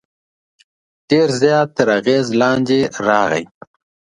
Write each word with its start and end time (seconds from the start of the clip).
ډېر 1.09 1.29
زیات 1.41 1.67
تر 1.77 1.87
اغېز 1.99 2.27
لاندې 2.41 2.79
راغی. 3.07 3.43